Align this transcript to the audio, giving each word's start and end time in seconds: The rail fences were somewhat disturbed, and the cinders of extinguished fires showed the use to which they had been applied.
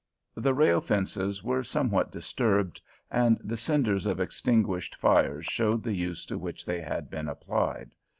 The 0.33 0.55
rail 0.55 0.81
fences 0.81 1.43
were 1.43 1.63
somewhat 1.63 2.11
disturbed, 2.11 2.81
and 3.11 3.37
the 3.43 3.55
cinders 3.55 4.07
of 4.07 4.19
extinguished 4.19 4.95
fires 4.95 5.45
showed 5.45 5.83
the 5.83 5.93
use 5.93 6.25
to 6.25 6.39
which 6.39 6.65
they 6.65 6.81
had 6.81 7.07
been 7.11 7.29
applied. 7.29 7.91